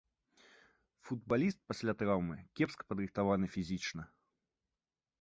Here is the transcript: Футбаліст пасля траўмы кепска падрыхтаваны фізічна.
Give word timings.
Футбаліст 1.09 1.59
пасля 1.73 1.95
траўмы 2.01 2.37
кепска 2.61 2.83
падрыхтаваны 2.93 3.45
фізічна. 3.59 4.03